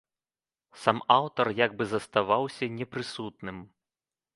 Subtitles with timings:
[0.83, 3.57] Сам аўтар як бы заставаўся непрысутным.